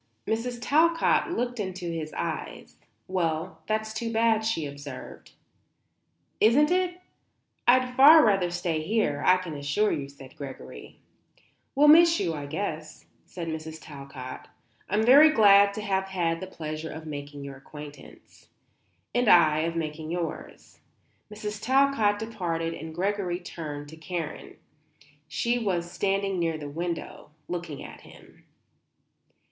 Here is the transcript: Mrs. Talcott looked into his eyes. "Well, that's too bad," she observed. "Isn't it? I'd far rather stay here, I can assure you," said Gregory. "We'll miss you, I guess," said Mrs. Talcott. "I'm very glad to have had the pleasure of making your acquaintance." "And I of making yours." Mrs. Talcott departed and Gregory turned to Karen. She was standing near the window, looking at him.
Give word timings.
Mrs. 0.25 0.57
Talcott 0.59 1.29
looked 1.31 1.59
into 1.59 1.85
his 1.91 2.11
eyes. 2.17 2.75
"Well, 3.07 3.61
that's 3.67 3.93
too 3.93 4.11
bad," 4.11 4.43
she 4.43 4.65
observed. 4.65 5.33
"Isn't 6.39 6.71
it? 6.71 7.01
I'd 7.67 7.93
far 7.95 8.25
rather 8.25 8.49
stay 8.49 8.81
here, 8.81 9.21
I 9.23 9.37
can 9.37 9.53
assure 9.55 9.91
you," 9.91 10.09
said 10.09 10.35
Gregory. 10.35 10.97
"We'll 11.75 11.87
miss 11.87 12.19
you, 12.19 12.33
I 12.33 12.47
guess," 12.47 13.05
said 13.27 13.47
Mrs. 13.47 13.77
Talcott. 13.79 14.47
"I'm 14.89 15.05
very 15.05 15.29
glad 15.29 15.71
to 15.75 15.81
have 15.83 16.05
had 16.05 16.39
the 16.39 16.47
pleasure 16.47 16.89
of 16.91 17.05
making 17.05 17.43
your 17.43 17.57
acquaintance." 17.57 18.47
"And 19.13 19.27
I 19.27 19.59
of 19.59 19.75
making 19.75 20.09
yours." 20.09 20.79
Mrs. 21.31 21.61
Talcott 21.61 22.17
departed 22.17 22.73
and 22.73 22.95
Gregory 22.95 23.39
turned 23.39 23.87
to 23.89 23.97
Karen. 23.97 24.55
She 25.27 25.59
was 25.59 25.91
standing 25.91 26.39
near 26.39 26.57
the 26.57 26.69
window, 26.69 27.29
looking 27.47 27.83
at 27.83 28.01
him. 28.01 28.45